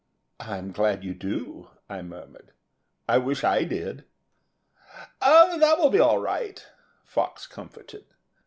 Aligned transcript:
"I'm 0.39 0.71
glad 0.71 1.03
you 1.03 1.13
do," 1.13 1.69
I 1.87 2.01
murmured. 2.01 2.53
"I 3.07 3.19
wish 3.19 3.43
I 3.43 3.63
did." 3.65 4.03
"Oh, 5.21 5.59
that 5.59 5.77
will 5.77 5.91
be 5.91 5.99
all 5.99 6.17
right," 6.17 6.65
Fox 7.05 7.45
comforted. 7.45 8.05